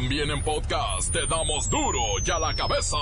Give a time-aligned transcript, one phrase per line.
[0.00, 2.96] También en podcast te damos duro y a la cabeza.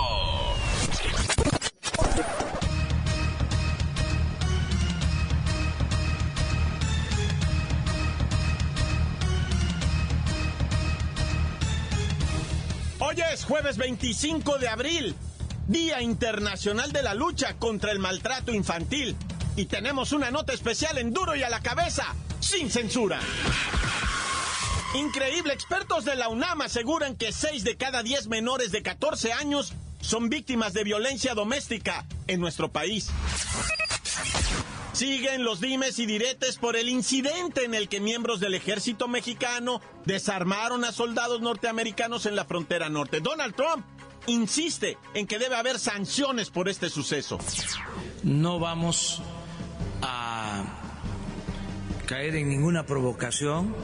[12.98, 15.14] Hoy es jueves 25 de abril,
[15.68, 19.14] Día Internacional de la Lucha contra el Maltrato Infantil.
[19.54, 23.20] Y tenemos una nota especial en duro y a la cabeza, sin censura.
[24.95, 29.72] Increíble, expertos de la UNAM aseguran que 6 de cada 10 menores de 14 años
[30.00, 33.11] son víctimas de violencia doméstica en nuestro país.
[34.93, 39.83] Siguen los dimes y diretes por el incidente en el que miembros del ejército mexicano
[40.07, 43.21] desarmaron a soldados norteamericanos en la frontera norte.
[43.21, 43.85] Donald Trump
[44.27, 47.39] insiste en que debe haber sanciones por este suceso.
[48.23, 49.21] No vamos
[50.01, 50.65] a
[52.07, 53.75] caer en ninguna provocación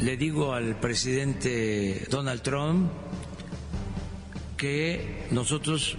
[0.00, 2.90] le digo al presidente Donald Trump
[4.56, 5.96] que nosotros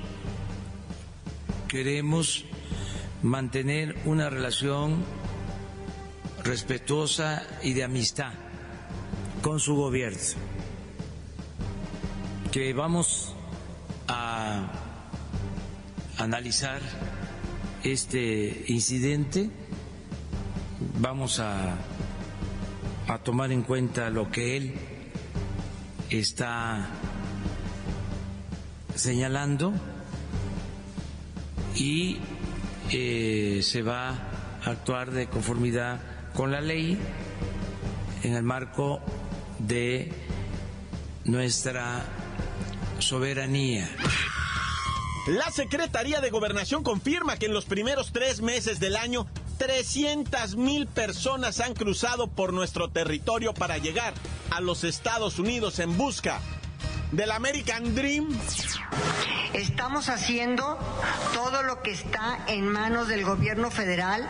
[1.67, 2.45] queremos
[3.21, 5.03] mantener una relación
[6.43, 8.33] respetuosa y de amistad
[9.41, 10.19] con su gobierno,
[12.51, 13.33] que vamos
[14.07, 14.71] a
[16.17, 16.81] analizar
[17.83, 19.49] este incidente,
[20.99, 21.75] vamos a
[23.07, 24.75] a tomar en cuenta lo que él
[26.09, 26.89] está
[28.95, 29.73] señalando
[31.75, 32.19] y
[32.91, 35.99] eh, se va a actuar de conformidad
[36.33, 36.97] con la ley
[38.23, 39.01] en el marco
[39.59, 40.11] de
[41.25, 42.05] nuestra
[42.99, 43.89] soberanía.
[45.27, 49.25] La Secretaría de Gobernación confirma que en los primeros tres meses del año
[49.65, 54.13] 300 mil personas han cruzado por nuestro territorio para llegar
[54.51, 56.41] a los Estados Unidos en busca
[57.13, 58.27] del American Dream.
[59.53, 60.77] Estamos haciendo
[61.33, 64.29] todo lo que está en manos del gobierno federal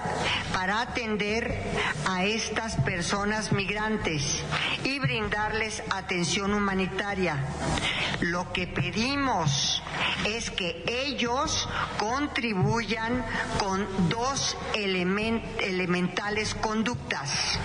[0.54, 1.60] para atender
[2.08, 4.44] a estas personas migrantes
[4.84, 7.44] y brindarles atención humanitaria.
[8.22, 9.73] Lo que pedimos
[10.26, 13.26] es que ellos contribuyan
[13.58, 17.60] con dos elementales conductas.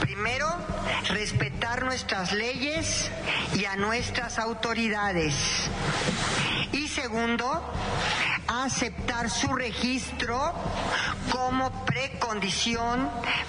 [0.00, 0.48] Primero,
[1.08, 3.10] respetar nuestras leyes
[3.54, 5.70] y a nuestras autoridades.
[6.72, 7.72] Y segundo,
[8.46, 10.52] aceptar su registro
[11.30, 13.08] como precondición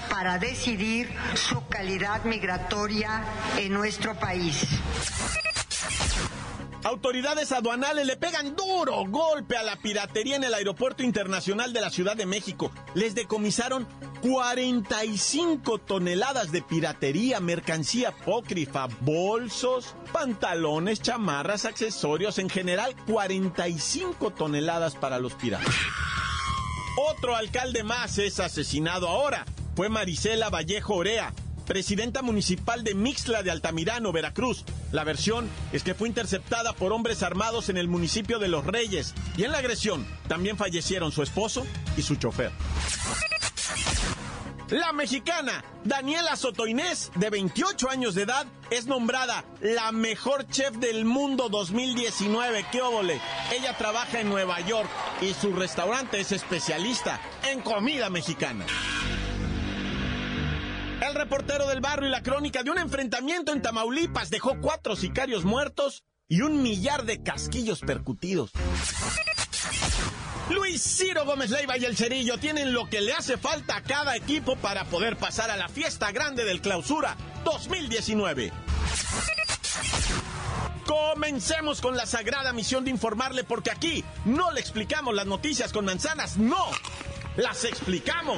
[0.09, 3.23] para decidir su calidad migratoria
[3.57, 4.67] en nuestro país.
[6.83, 11.91] Autoridades aduanales le pegan duro golpe a la piratería en el Aeropuerto Internacional de la
[11.91, 12.71] Ciudad de México.
[12.95, 13.87] Les decomisaron
[14.23, 25.19] 45 toneladas de piratería, mercancía apócrifa, bolsos, pantalones, chamarras, accesorios, en general 45 toneladas para
[25.19, 25.75] los piratas.
[26.97, 29.45] Otro alcalde más es asesinado ahora.
[29.75, 31.31] Fue Marisela Vallejo Orea,
[31.71, 34.65] presidenta municipal de Mixla de Altamirano, Veracruz.
[34.91, 39.13] La versión es que fue interceptada por hombres armados en el municipio de Los Reyes
[39.37, 41.65] y en la agresión también fallecieron su esposo
[41.95, 42.51] y su chofer.
[44.69, 51.05] La mexicana Daniela Sotoinés, de 28 años de edad, es nombrada la mejor chef del
[51.05, 52.65] mundo 2019.
[52.69, 53.21] ¡Qué óvole!
[53.53, 54.89] Ella trabaja en Nueva York
[55.21, 58.65] y su restaurante es especialista en comida mexicana.
[61.01, 65.45] El reportero del barrio y la crónica de un enfrentamiento en Tamaulipas dejó cuatro sicarios
[65.45, 68.51] muertos y un millar de casquillos percutidos.
[70.51, 74.15] Luis Ciro Gómez Leiva y el Cerillo tienen lo que le hace falta a cada
[74.15, 78.51] equipo para poder pasar a la fiesta grande del clausura 2019.
[80.85, 85.85] Comencemos con la sagrada misión de informarle porque aquí no le explicamos las noticias con
[85.85, 86.67] manzanas, no,
[87.37, 88.37] las explicamos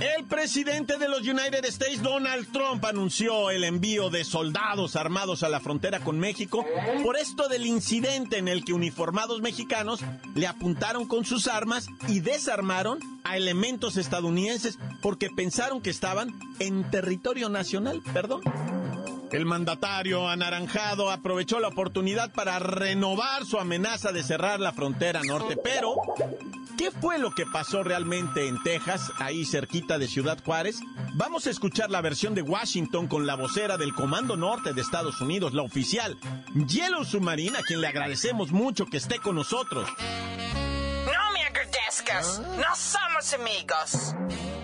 [0.00, 5.50] El presidente de los United States, Donald Trump, anunció el envío de soldados armados a
[5.50, 6.64] la frontera con México
[7.02, 10.00] por esto del incidente en el que uniformados mexicanos
[10.34, 16.90] le apuntaron con sus armas y desarmaron a elementos estadounidenses porque pensaron que estaban en
[16.90, 18.40] territorio nacional, perdón.
[19.32, 25.56] El mandatario anaranjado aprovechó la oportunidad para renovar su amenaza de cerrar la frontera norte,
[25.56, 25.94] pero
[26.80, 30.80] ¿qué fue lo que pasó realmente en Texas, ahí cerquita de Ciudad Juárez?
[31.12, 35.20] Vamos a escuchar la versión de Washington con la vocera del Comando Norte de Estados
[35.20, 36.16] Unidos, la oficial,
[36.54, 39.90] Yellow Submarine, a quien le agradecemos mucho que esté con nosotros.
[41.04, 44.14] No me agradezcas, no somos amigos.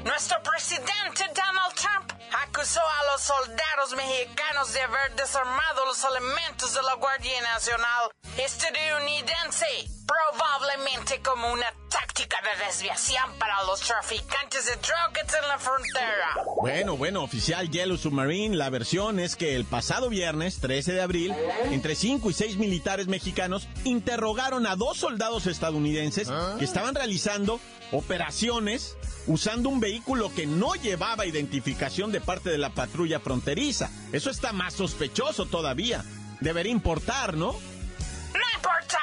[0.03, 2.06] Nuestro presidente Donald Trump
[2.43, 9.67] acusó a los soldados mexicanos de haber desarmado los elementos de la Guardia Nacional estadounidense,
[10.07, 16.45] probablemente como una táctica de desviación para los traficantes de drogas en la frontera.
[16.61, 21.35] Bueno, bueno, oficial Yellow Submarine, la versión es que el pasado viernes, 13 de abril,
[21.71, 26.29] entre 5 y 6 militares mexicanos interrogaron a dos soldados estadounidenses
[26.59, 27.61] que estaban realizando
[27.93, 28.97] operaciones
[29.27, 33.91] usando un vehículo que no llevaba identificación de parte de la patrulla fronteriza.
[34.13, 36.05] Eso está más sospechoso todavía.
[36.41, 37.53] Debería importar, ¿no?
[37.53, 38.99] No importa.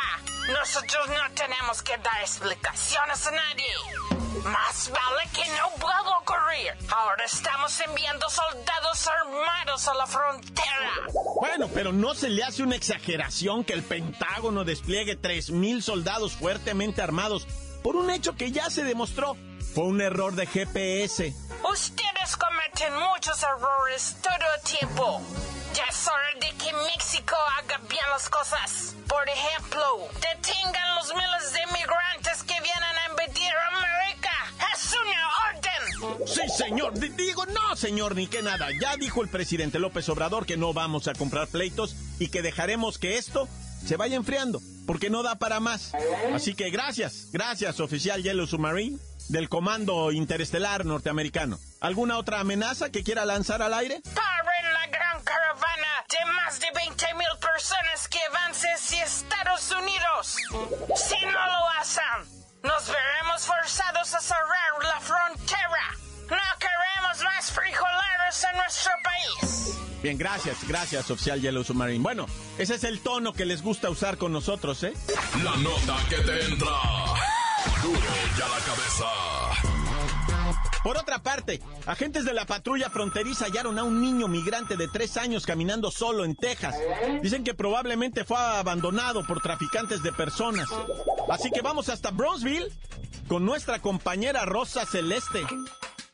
[0.52, 4.14] Nosotros no tenemos que dar explicaciones a nadie.
[4.44, 6.74] Más vale que no pueda ocurrir.
[6.92, 10.92] Ahora estamos enviando soldados armados a la frontera.
[11.40, 17.02] Bueno, pero no se le hace una exageración que el Pentágono despliegue 3.000 soldados fuertemente
[17.02, 17.48] armados
[17.84, 19.36] por un hecho que ya se demostró.
[19.74, 21.34] Fue un error de GPS.
[21.70, 25.22] Ustedes cometen muchos errores todo el tiempo.
[25.74, 28.96] Ya es hora de que México haga bien las cosas.
[29.08, 29.82] Por ejemplo,
[30.16, 34.32] detengan los miles de migrantes que vienen a invadir América.
[34.74, 36.28] ¡Es una orden!
[36.28, 36.94] Sí, señor.
[36.94, 38.68] D digo, no, señor, ni que nada.
[38.80, 43.00] Ya dijo el presidente López Obrador que no vamos a comprar pleitos y que dejaremos
[43.00, 43.48] que esto
[43.86, 45.92] se vaya enfriando, porque no da para más.
[46.34, 48.98] Así que gracias, gracias, oficial Yellow Submarine
[49.30, 51.60] del Comando Interestelar Norteamericano.
[51.80, 54.02] ¿Alguna otra amenaza que quiera lanzar al aire?
[54.14, 58.20] Paren la gran caravana de más de 20 mil personas que
[59.04, 60.38] Estados Unidos.
[70.04, 72.04] Bien, gracias, gracias, oficial Yellow Submarine.
[72.04, 72.26] Bueno,
[72.58, 74.94] ese es el tono que les gusta usar con nosotros, ¿eh?
[75.42, 76.68] La nota que te entra.
[77.82, 78.00] Duro
[78.38, 79.06] ya la cabeza.
[80.84, 85.16] Por otra parte, agentes de la patrulla fronteriza hallaron a un niño migrante de tres
[85.16, 86.76] años caminando solo en Texas.
[87.22, 90.68] Dicen que probablemente fue abandonado por traficantes de personas.
[91.30, 92.68] Así que vamos hasta Bronzeville
[93.30, 95.46] con nuestra compañera Rosa Celeste.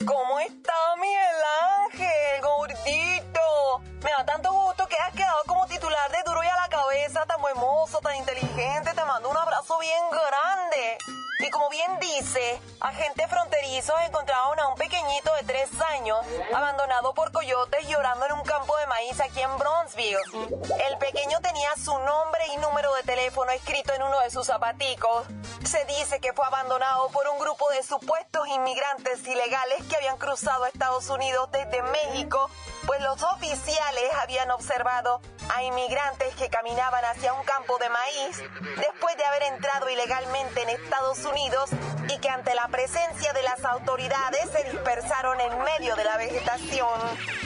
[0.05, 1.43] ¿Cómo está Miguel
[1.83, 3.81] Ángel, gordito?
[4.01, 7.25] Me da tanto gusto que has quedado como titular de Duro y a la cabeza,
[7.25, 8.93] tan hermoso, tan inteligente.
[8.93, 10.97] Te mando un abrazo bien grande.
[11.39, 16.17] Y como bien dice, agentes fronterizos encontraron a un pequeñito de tres años
[16.53, 20.17] abandonado por coyotes llorando en un campo de maíz aquí en Bronzeville.
[20.87, 25.27] El pequeño tenía su nombre y número de teléfono escrito en uno de sus zapaticos.
[25.69, 30.65] Se dice que fue abandonado por un grupo de supuestos inmigrantes ilegales que habían cruzado
[30.65, 32.49] Estados Unidos desde México,
[32.89, 35.21] pues los oficiales habían observado
[35.53, 38.41] a inmigrantes que caminaban hacia un campo de maíz
[38.77, 41.69] después de haber entrado ilegalmente en Estados Unidos
[42.07, 46.99] y que ante la presencia de las autoridades se dispersaron en medio de la vegetación.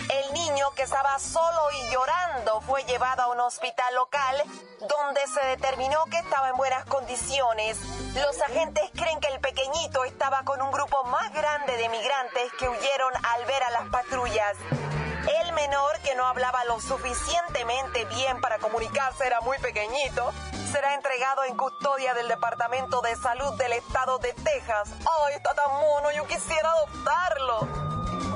[0.08, 4.44] El niño que estaba solo y llorando fue llevado a un hospital local
[4.80, 7.78] donde se determinó que estaba en buenas condiciones.
[8.16, 12.70] Los agentes creen que el pequeñito estaba con un grupo más grande de migrantes que
[12.70, 14.93] huyeron al ver a las patrullas.
[15.28, 20.34] El menor, que no hablaba lo suficientemente bien para comunicarse, era muy pequeñito,
[20.72, 24.90] será entregado en custodia del Departamento de Salud del Estado de Texas.
[25.00, 26.12] ¡Ay, está tan mono!
[26.16, 27.68] Yo quisiera adoptarlo.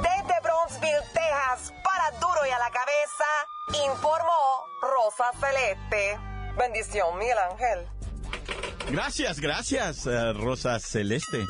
[0.02, 6.18] Desde Bronzeville, Texas, para Duro y a la Cabeza, informó Rosa Celeste.
[6.58, 7.88] Bendición, Miguel Ángel.
[8.90, 11.46] Gracias, gracias, eh, Rosa Celeste.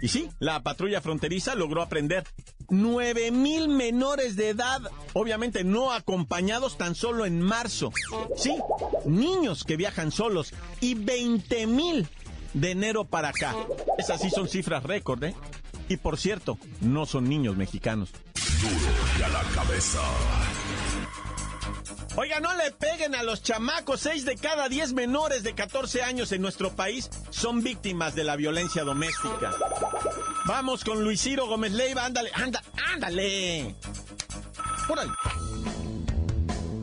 [0.00, 2.24] Y sí, la patrulla fronteriza logró aprender
[2.70, 4.80] 9 mil menores de edad,
[5.12, 7.92] obviamente no acompañados tan solo en marzo.
[8.36, 8.56] Sí,
[9.04, 12.08] niños que viajan solos y 20 mil
[12.54, 13.54] de enero para acá.
[13.98, 15.34] Esas sí son cifras récord, ¿eh?
[15.88, 18.10] Y por cierto, no son niños mexicanos.
[18.60, 20.00] Duro ya la cabeza.
[22.16, 24.00] Oiga, no le peguen a los chamacos.
[24.00, 28.36] Seis de cada diez menores de 14 años en nuestro país son víctimas de la
[28.36, 29.52] violencia doméstica.
[30.50, 33.76] Vamos con Luis Ciro Gómez Leiva, ándale, ándale, ándale.
[34.98, 35.08] Ahí.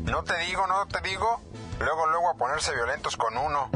[0.05, 1.41] No te digo, no te digo.
[1.77, 3.69] Luego, luego a ponerse violentos con uno.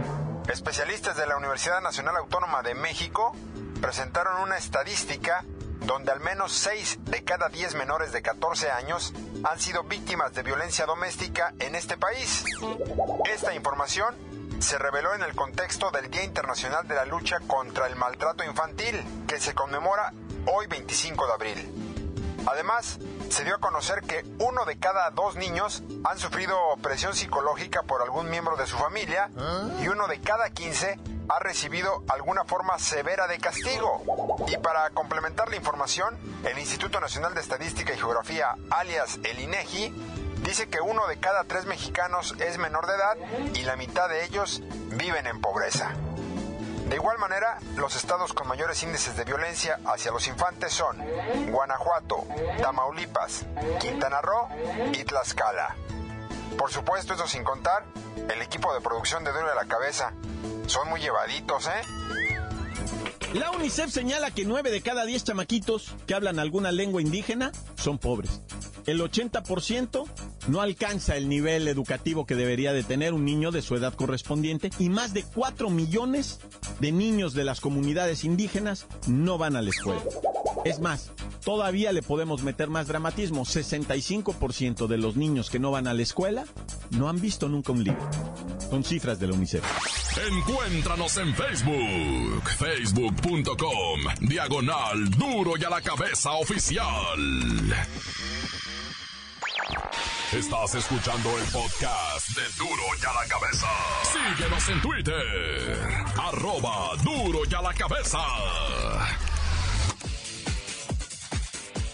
[0.47, 3.35] Especialistas de la Universidad Nacional Autónoma de México
[3.81, 5.43] presentaron una estadística
[5.81, 10.43] donde al menos 6 de cada 10 menores de 14 años han sido víctimas de
[10.43, 12.45] violencia doméstica en este país.
[13.29, 14.15] Esta información
[14.61, 19.03] se reveló en el contexto del Día Internacional de la Lucha contra el Maltrato Infantil,
[19.27, 20.13] que se conmemora
[20.45, 21.73] hoy 25 de abril.
[22.45, 22.99] Además,
[23.29, 28.03] se dio a conocer que uno de cada dos niños han sufrido presión psicológica por
[28.03, 29.29] algún miembro de su familia
[29.79, 30.99] y uno de cada 15
[31.29, 34.03] ha recibido alguna forma severa de castigo.
[34.47, 39.93] Y para complementar la información, el Instituto Nacional de Estadística y Geografía, alias el INEGI,
[40.43, 43.17] dice que uno de cada tres mexicanos es menor de edad
[43.53, 45.93] y la mitad de ellos viven en pobreza.
[46.87, 50.97] De igual manera, los estados con mayores índices de violencia hacia los infantes son
[51.49, 52.25] Guanajuato,
[52.61, 53.45] Tamaulipas,
[53.79, 54.49] Quintana Roo
[54.91, 55.75] y Tlaxcala.
[56.57, 57.85] Por supuesto, eso sin contar
[58.29, 60.11] el equipo de producción de Duro de la Cabeza.
[60.67, 61.81] Son muy llevaditos, ¿eh?
[63.33, 67.97] La UNICEF señala que 9 de cada 10 chamaquitos que hablan alguna lengua indígena son
[67.97, 68.41] pobres.
[68.85, 70.05] El 80%
[70.47, 74.71] no alcanza el nivel educativo que debería de tener un niño de su edad correspondiente
[74.79, 76.39] y más de 4 millones
[76.79, 80.01] de niños de las comunidades indígenas no van a la escuela.
[80.65, 81.11] Es más,
[81.43, 83.45] todavía le podemos meter más dramatismo.
[83.45, 86.45] 65% de los niños que no van a la escuela
[86.91, 88.09] no han visto nunca un libro.
[88.69, 89.63] Son cifras de la UNICEF.
[90.29, 96.85] Encuéntranos en Facebook, facebook.com, diagonal duro y a la cabeza oficial.
[100.31, 103.67] Estás escuchando el podcast de Duro y a la cabeza.
[104.13, 108.19] Síguenos en Twitter, arroba duro y a la cabeza.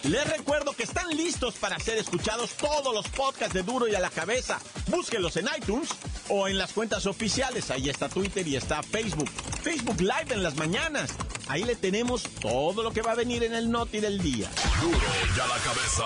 [0.04, 4.00] Les recuerdo que están listos para ser escuchados todos los podcasts de Duro y a
[4.00, 4.60] la cabeza.
[4.86, 5.88] Búsquenlos en iTunes
[6.28, 7.72] o en las cuentas oficiales.
[7.72, 9.28] Ahí está Twitter y está Facebook.
[9.62, 11.10] Facebook Live en las mañanas.
[11.48, 14.48] Ahí le tenemos todo lo que va a venir en el Noti del día.
[14.80, 14.98] Duro
[15.36, 16.04] y a la cabeza.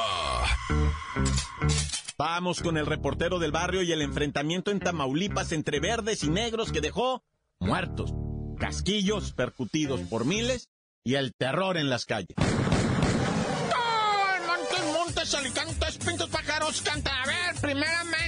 [2.19, 6.73] Vamos con el reportero del barrio y el enfrentamiento en Tamaulipas entre verdes y negros
[6.73, 7.25] que dejó
[7.59, 8.13] muertos,
[8.59, 10.69] casquillos percutidos por miles
[11.05, 12.37] y el terror en las calles.
[15.65, 16.31] Montes, pintos.
[16.35, 18.22] A ver, primeramente,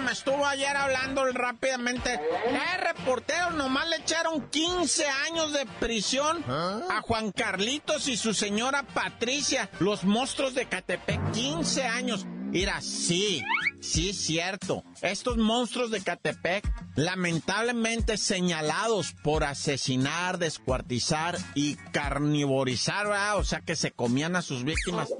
[0.00, 2.14] me estuvo ayer hablando rápidamente.
[2.14, 8.82] Eh, reportero, nomás le echaron 15 años de prisión a Juan Carlitos y su señora
[8.82, 11.32] Patricia, los monstruos de Catepec.
[11.32, 12.26] 15 años.
[12.26, 13.44] Mira, sí,
[13.80, 14.82] sí cierto.
[15.02, 23.38] Estos monstruos de Catepec, lamentablemente señalados por asesinar, descuartizar y carnivorizar, ¿verdad?
[23.38, 25.10] o sea que se comían a sus víctimas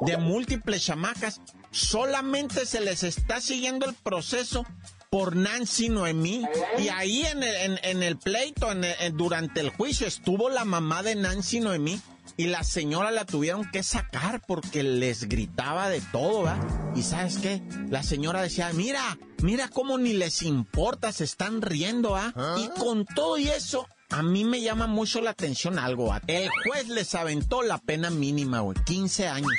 [0.00, 1.40] de múltiples chamacas,
[1.70, 4.64] solamente se les está siguiendo el proceso
[5.10, 6.44] por Nancy Noemí.
[6.78, 10.64] Y ahí en el, en, en el pleito, en el- durante el juicio, estuvo la
[10.64, 12.00] mamá de Nancy Noemí.
[12.36, 16.58] Y la señora la tuvieron que sacar porque les gritaba de todo, ¿va?
[16.94, 17.60] Y sabes qué?
[17.90, 22.32] La señora decía, mira, mira cómo ni les importa, se están riendo, ¿ah?
[22.58, 26.22] Y con todo y eso, a mí me llama mucho la atención algo, ¿va?
[26.28, 29.50] El juez les aventó la pena mínima, güey, 15 años.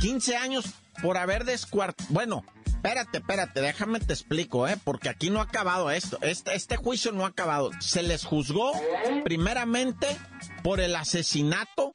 [0.00, 0.64] 15 años
[1.02, 2.14] por haber descuartizado.
[2.14, 4.76] Bueno, espérate, espérate, déjame te explico, ¿eh?
[4.84, 6.18] Porque aquí no ha acabado esto.
[6.22, 7.70] Este, este juicio no ha acabado.
[7.80, 8.72] Se les juzgó
[9.24, 10.06] primeramente
[10.62, 11.92] por el asesinato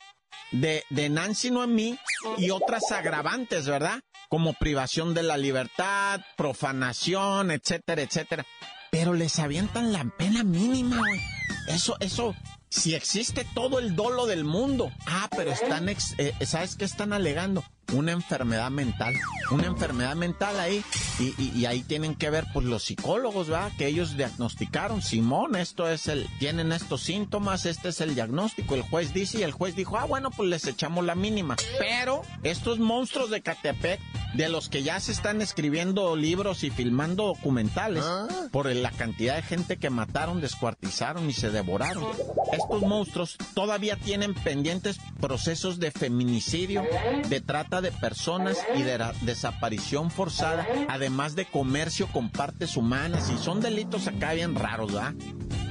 [0.52, 1.98] de, Nancy Noemí
[2.38, 4.02] y otras agravantes, ¿verdad?
[4.30, 8.46] Como privación de la libertad, profanación, etcétera, etcétera.
[8.92, 11.22] Pero les avientan la pena mínima, güey.
[11.68, 12.36] Eso, eso,
[12.70, 14.92] si existe todo el dolo del mundo.
[15.06, 17.64] Ah, pero están, ex- eh, ¿sabes qué están alegando?
[17.94, 19.14] Una enfermedad mental.
[19.52, 20.84] Una enfermedad mental ahí.
[21.20, 23.72] Y, y- y ahí tienen que ver, pues, los psicólogos, ¿verdad?
[23.78, 25.02] Que ellos diagnosticaron.
[25.02, 28.76] Simón, esto es el, tienen estos síntomas, este es el diagnóstico.
[28.76, 31.56] El juez dice y el juez dijo, ah, bueno, pues les echamos la mínima.
[31.80, 34.00] Pero estos monstruos de Catepec,
[34.36, 38.06] de los que ya se están escribiendo libros y filmando documentales,
[38.52, 42.06] por la cantidad de gente que mataron, descuartizaron y se devoraron.
[42.54, 46.84] Estos monstruos todavía tienen pendientes procesos de feminicidio,
[47.28, 53.38] de trata de personas y de desaparición forzada, además de comercio con partes humanas, y
[53.38, 55.14] son delitos acá bien raros, ¿verdad?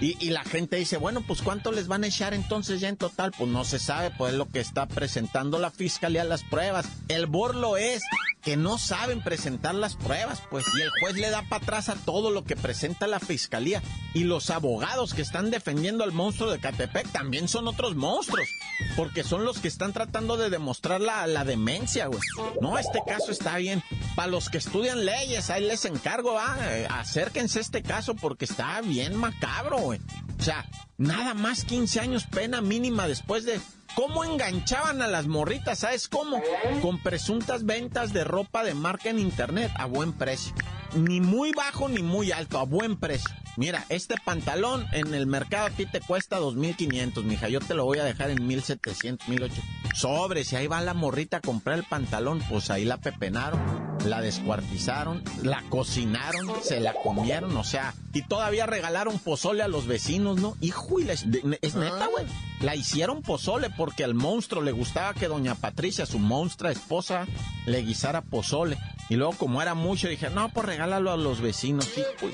[0.01, 2.97] Y, y la gente dice, bueno, pues ¿cuánto les van a echar entonces ya en
[2.97, 3.33] total?
[3.37, 6.87] Pues no se sabe, pues es lo que está presentando la fiscalía las pruebas.
[7.09, 8.03] El borlo es
[8.43, 11.95] que no saben presentar las pruebas, pues, y el juez le da para atrás a
[11.95, 13.83] todo lo que presenta la fiscalía.
[14.15, 18.49] Y los abogados que están defendiendo al monstruo de Catepec también son otros monstruos,
[18.97, 22.21] porque son los que están tratando de demostrar la, la demencia, güey.
[22.61, 23.83] No, este caso está bien.
[24.17, 26.57] Para los que estudian leyes, ahí les encargo, ah,
[26.91, 30.01] acérquense a este caso porque está bien macabro, güey.
[30.39, 30.67] O sea,
[30.97, 33.61] nada más 15 años pena mínima después de
[33.95, 35.81] ¿Cómo enganchaban a las morritas?
[35.81, 36.41] ¿Sabes cómo?
[36.81, 40.55] Con presuntas ventas de ropa de marca en internet a buen precio.
[40.95, 43.35] Ni muy bajo ni muy alto, a buen precio.
[43.57, 47.49] Mira, este pantalón en el mercado a ti te cuesta 2.500, mija.
[47.49, 49.80] Yo te lo voy a dejar en 1.700, 1.800.
[49.95, 53.61] Sobre, si ahí va la morrita a comprar el pantalón, pues ahí la pepenaron,
[54.07, 59.87] la descuartizaron, la cocinaron, se la comieron, o sea, y todavía regalaron pozole a los
[59.87, 60.57] vecinos, ¿no?
[60.61, 62.27] Hijo, y es neta, güey.
[62.61, 67.27] La hicieron pozole porque al monstruo le gustaba que doña Patricia, su monstrua esposa,
[67.67, 68.79] le guisara pozole.
[69.09, 72.31] Y luego, como era mucho, dije, no, pues regálalo a los vecinos, hijo.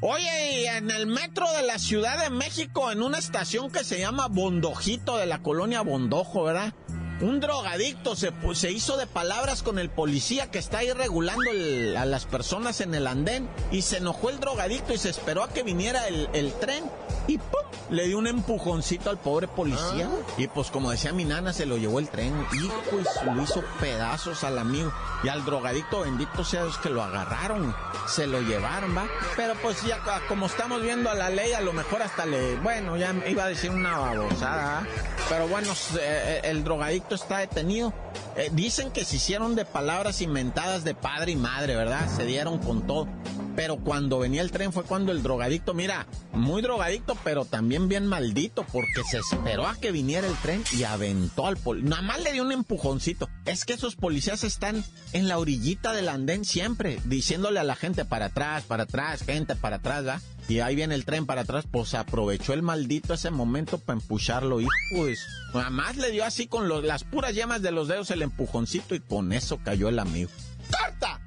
[0.00, 4.28] Oye, en el metro de la Ciudad de México, en una estación que se llama
[4.28, 6.72] Bondojito de la colonia Bondojo, ¿verdad?
[7.20, 11.50] Un drogadicto se, se hizo de palabras con el policía que está ahí regulando
[11.98, 15.48] a las personas en el andén y se enojó el drogadicto y se esperó a
[15.48, 16.84] que viniera el, el tren
[17.26, 17.60] y ¡pum!
[17.90, 20.10] Le dio un empujoncito al pobre policía.
[20.10, 20.34] Ah.
[20.36, 22.34] Y pues como decía mi nana, se lo llevó el tren.
[22.52, 24.92] Y lo hizo pedazos al amigo.
[25.22, 27.74] Y al drogadicto, bendito sea Dios que lo agarraron.
[28.06, 29.08] Se lo llevaron, ¿va?
[29.36, 32.56] Pero pues ya como estamos viendo a la ley, a lo mejor hasta le...
[32.56, 34.86] Bueno, ya iba a decir una babosada.
[35.28, 37.92] Pero bueno, eh, el drogadicto está detenido.
[38.36, 42.08] Eh, dicen que se hicieron de palabras inventadas de padre y madre, ¿verdad?
[42.14, 43.08] Se dieron con todo.
[43.56, 48.06] Pero cuando venía el tren fue cuando el drogadicto, mira, muy drogadicto, pero también bien
[48.06, 51.90] maldito, porque se esperó a que viniera el tren y aventó al policía.
[51.90, 53.28] Nada más le dio un empujoncito.
[53.46, 58.04] Es que esos policías están en la orillita del andén siempre, diciéndole a la gente
[58.04, 60.20] para atrás, para atrás, gente para atrás, ¿verdad?
[60.48, 64.62] Y ahí viene el tren para atrás, pues aprovechó el maldito ese momento para empucharlo
[64.62, 68.22] y pues nada más le dio así con las puras llamas de los dedos el
[68.22, 70.30] empujoncito y con eso cayó el amigo.
[70.70, 71.20] ¡Carta!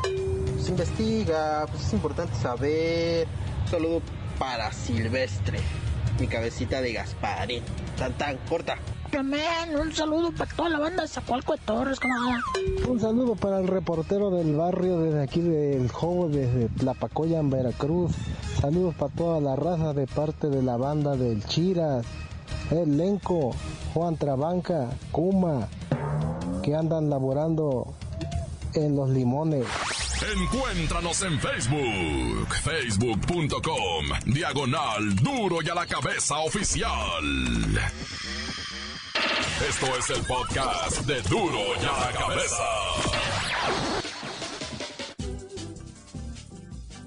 [0.62, 3.28] Se investiga, pues es importante saber.
[3.69, 4.01] Saludo
[4.39, 5.60] para Silvestre,
[6.21, 7.63] mi cabecita de Gasparín.
[7.97, 8.78] Tan, tan, corta
[9.17, 12.41] un saludo para toda la banda de Zacualco de Torres, camarada.
[12.88, 18.12] Un saludo para el reportero del barrio desde aquí del Jobo, desde Tlapacoya en Veracruz.
[18.60, 22.06] Saludos para toda la raza de parte de la banda del Chiras,
[22.71, 23.56] el Lenco,
[23.93, 25.69] Juan Trabanca, Kuma,
[26.62, 27.93] que andan laborando
[28.73, 29.65] en los limones.
[30.36, 36.91] Encuéntranos en Facebook, facebook.com, diagonal duro y a la cabeza oficial.
[39.61, 42.63] Esto es el podcast de Duro y a la Cabeza.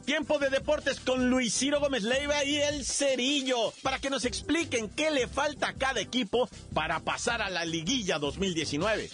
[0.07, 4.89] Tiempo de deportes con Luis Ciro Gómez Leiva y el Cerillo para que nos expliquen
[4.89, 9.11] qué le falta a cada equipo para pasar a la liguilla 2019.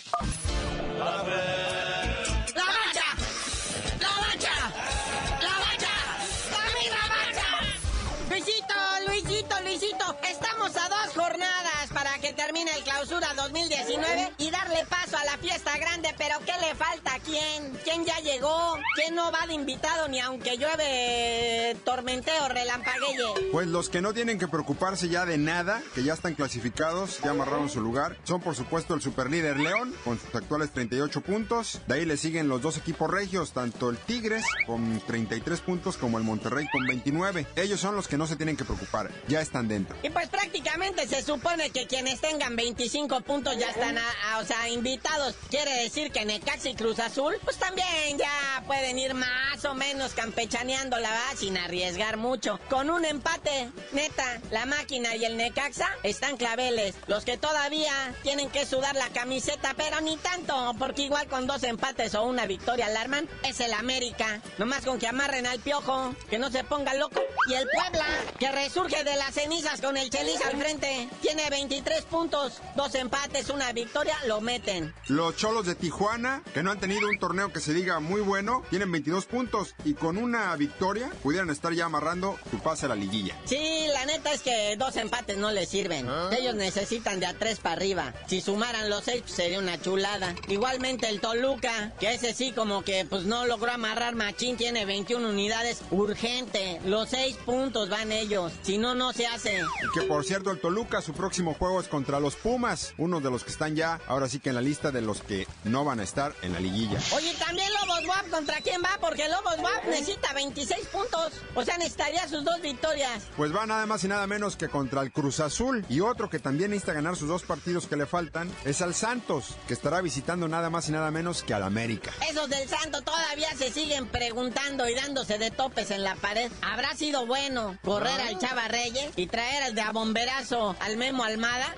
[12.45, 17.13] Termina el clausura 2019 y darle paso a la fiesta grande, pero ¿qué le falta?
[17.25, 17.73] ¿Quién?
[17.85, 18.79] ¿Quién ya llegó?
[18.97, 23.51] ¿Quién no va de invitado ni aunque llueve tormenteo, relampagueye?
[23.51, 27.31] Pues los que no tienen que preocuparse ya de nada, que ya están clasificados, ya
[27.31, 31.81] amarraron su lugar, son por supuesto el superlíder León, con sus actuales 38 puntos.
[31.87, 36.19] De ahí le siguen los dos equipos regios, tanto el Tigres con 33 puntos como
[36.19, 37.47] el Monterrey con 29.
[37.57, 39.97] Ellos son los que no se tienen que preocupar, ya están dentro.
[40.03, 43.97] Y pues prácticamente se supone que quienes tengan 25 puntos ya están,
[44.40, 45.37] o sea, invitados.
[45.51, 50.14] Quiere decir que Necaxa y Cruz Azul, pues también ya pueden ir más o menos
[50.14, 52.59] campechaneando la base sin arriesgar mucho.
[52.68, 56.97] Con un empate, neta, la máquina y el Necaxa están claveles.
[57.07, 57.92] Los que todavía
[58.25, 62.47] tienen que sudar la camiseta, pero ni tanto, porque igual con dos empates o una
[62.47, 64.40] victoria alarman, es el América.
[64.59, 67.23] Nomás con que amarren al piojo, que no se ponga loco.
[67.49, 68.07] Y el Puebla,
[68.40, 73.51] que resurge de las cenizas con el Chelis al frente, tiene 23 puntos, dos empates,
[73.51, 74.95] una victoria, lo meten.
[75.09, 78.63] Los Cholos de Tijuana, que no han tenido un torneo que se diga muy bueno,
[78.71, 82.95] tienen 22 puntos y con una victoria pudieran estar ya amarrando su pase a la
[82.95, 83.37] liguilla.
[83.45, 86.09] Sí, la neta es que dos empates no les sirven.
[86.09, 86.31] ¿Ah?
[86.37, 88.15] Ellos necesitan de a tres para arriba.
[88.27, 90.35] Si sumaran los seis, pues, sería una chulada.
[90.49, 95.29] Igualmente el Toluca, que ese sí como que pues no logró amarrar Machín, tiene 21
[95.29, 95.83] unidades.
[95.91, 98.53] Urgente, los seis puntos van ellos.
[98.63, 99.61] Si no, no se hace.
[99.61, 103.31] Y que por cierto, el Toluca, su próximo juego es contra los Pumas, uno de
[103.31, 106.00] los que están ya, ahora sí que en la lista de los que no van
[106.00, 106.98] a estar en la liguilla.
[107.14, 108.98] Oye, también Lobos WAP, ¿contra quién va?
[109.00, 111.33] Porque Lobos WAP necesita 26 puntos.
[111.55, 113.24] O sea, necesitaría sus dos victorias.
[113.37, 115.85] Pues va nada más y nada menos que contra el Cruz Azul.
[115.88, 119.57] Y otro que también necesita ganar sus dos partidos que le faltan es al Santos,
[119.66, 122.12] que estará visitando nada más y nada menos que al América.
[122.29, 126.50] Esos del Santo todavía se siguen preguntando y dándose de topes en la pared.
[126.62, 131.24] ¿Habrá sido bueno correr al Chava Reyes y traer al de a bomberazo al Memo
[131.24, 131.74] Almada?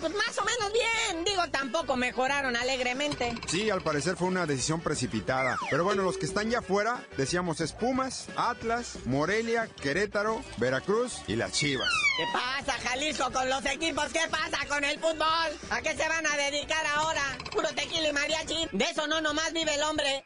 [0.00, 1.24] Pues más o menos bien.
[1.24, 3.34] Digo, tampoco mejoraron alegremente.
[3.48, 5.56] Sí, al parecer fue una decisión precipitada.
[5.70, 11.36] Pero bueno, los que están ya fuera, decíamos es Pumas, Atlas, Morelia, Querétaro, Veracruz y
[11.36, 11.90] las Chivas.
[12.16, 14.06] ¿Qué pasa, Jalisco, con los equipos?
[14.12, 15.58] ¿Qué pasa con el fútbol?
[15.70, 17.22] ¿A qué se van a dedicar ahora?
[17.52, 18.68] Puro tequila y mariachi.
[18.72, 20.24] De eso no nomás vive el hombre.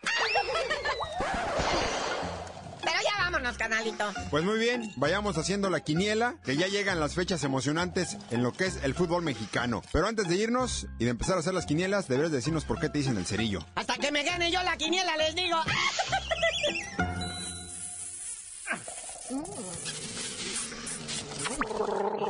[3.45, 4.11] Vámonos, canalito.
[4.31, 8.53] Pues muy bien, vayamos haciendo la quiniela, que ya llegan las fechas emocionantes en lo
[8.53, 9.83] que es el fútbol mexicano.
[9.93, 12.89] Pero antes de irnos y de empezar a hacer las quinielas, deberes decirnos por qué
[12.89, 13.67] te dicen el cerillo.
[13.75, 15.59] Hasta que me gane yo la quiniela, les digo.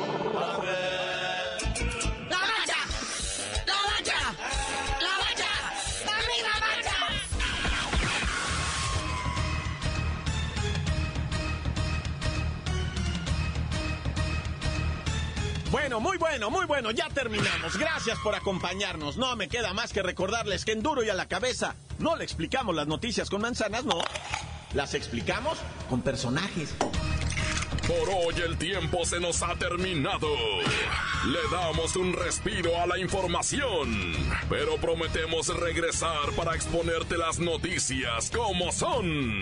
[15.71, 17.77] Bueno, muy bueno, muy bueno, ya terminamos.
[17.77, 19.17] Gracias por acompañarnos.
[19.17, 22.23] No me queda más que recordarles que en duro y a la cabeza no le
[22.23, 23.99] explicamos las noticias con manzanas, no.
[24.73, 25.57] Las explicamos
[25.89, 26.73] con personajes.
[27.85, 30.27] Por hoy el tiempo se nos ha terminado.
[31.25, 34.13] Le damos un respiro a la información,
[34.49, 39.41] pero prometemos regresar para exponerte las noticias como son.